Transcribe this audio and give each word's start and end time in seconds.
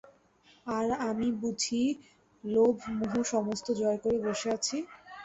আর, 0.67 0.87
আমি 1.09 1.27
বুঝি 1.41 1.81
লোভ 2.43 2.75
মোহ 2.97 3.13
সমস্ত 3.33 3.67
জয় 3.79 3.99
করে 4.03 4.17
বসে 4.25 4.47
আছি? 4.55 4.77